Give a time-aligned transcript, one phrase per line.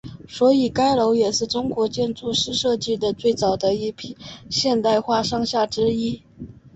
[0.27, 4.17] 所以该楼也是中国建筑师设计的最早的一批
[4.49, 6.23] 现代化商厦之一。